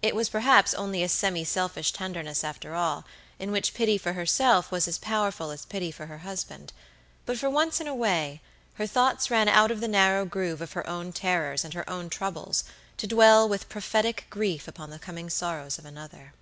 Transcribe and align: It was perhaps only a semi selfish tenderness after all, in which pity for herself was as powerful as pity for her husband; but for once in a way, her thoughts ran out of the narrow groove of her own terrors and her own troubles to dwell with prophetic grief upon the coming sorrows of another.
It 0.00 0.16
was 0.16 0.30
perhaps 0.30 0.72
only 0.72 1.02
a 1.02 1.08
semi 1.10 1.44
selfish 1.44 1.92
tenderness 1.92 2.42
after 2.42 2.74
all, 2.74 3.04
in 3.38 3.52
which 3.52 3.74
pity 3.74 3.98
for 3.98 4.14
herself 4.14 4.70
was 4.70 4.88
as 4.88 4.96
powerful 4.96 5.50
as 5.50 5.66
pity 5.66 5.90
for 5.90 6.06
her 6.06 6.20
husband; 6.20 6.72
but 7.26 7.36
for 7.36 7.50
once 7.50 7.78
in 7.78 7.86
a 7.86 7.94
way, 7.94 8.40
her 8.76 8.86
thoughts 8.86 9.30
ran 9.30 9.50
out 9.50 9.70
of 9.70 9.80
the 9.82 9.86
narrow 9.86 10.24
groove 10.24 10.62
of 10.62 10.72
her 10.72 10.88
own 10.88 11.12
terrors 11.12 11.62
and 11.62 11.74
her 11.74 11.84
own 11.90 12.08
troubles 12.08 12.64
to 12.96 13.06
dwell 13.06 13.46
with 13.46 13.68
prophetic 13.68 14.24
grief 14.30 14.66
upon 14.66 14.88
the 14.88 14.98
coming 14.98 15.28
sorrows 15.28 15.76
of 15.78 15.84
another. 15.84 16.32